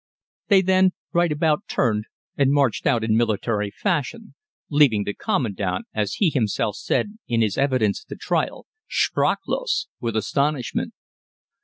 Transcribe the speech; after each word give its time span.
They 0.47 0.63
then 0.63 0.93
right 1.13 1.31
about 1.31 1.67
turned 1.67 2.05
and 2.35 2.51
marched 2.51 2.87
out 2.87 3.03
in 3.03 3.15
military 3.15 3.69
fashion, 3.69 4.33
leaving 4.67 5.03
the 5.03 5.13
Commandant, 5.13 5.85
as 5.93 6.13
he 6.15 6.31
himself 6.31 6.75
said 6.77 7.19
in 7.27 7.41
his 7.43 7.55
evidence 7.55 8.03
at 8.03 8.07
the 8.09 8.15
trial, 8.15 8.65
"sprachlos" 8.89 9.89
with 9.99 10.15
astonishment. 10.15 10.95